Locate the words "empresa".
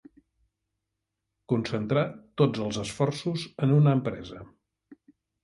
4.01-4.43